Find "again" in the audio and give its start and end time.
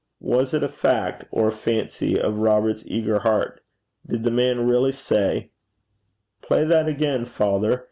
6.87-7.23